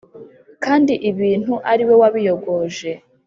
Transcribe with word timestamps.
kandi 0.63 0.93
ibintu 1.09 1.53
ari 1.71 1.83
we 1.87 1.95
wabiyogoje! 2.01 2.91